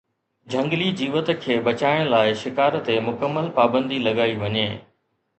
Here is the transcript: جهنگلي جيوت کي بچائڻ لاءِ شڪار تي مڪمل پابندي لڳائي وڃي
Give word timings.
جهنگلي 0.51 0.85
جيوت 1.01 1.27
کي 1.41 1.57
بچائڻ 1.67 1.99
لاءِ 2.13 2.31
شڪار 2.43 2.77
تي 2.87 2.95
مڪمل 3.09 3.51
پابندي 3.59 3.99
لڳائي 4.07 4.33
وڃي 4.45 4.65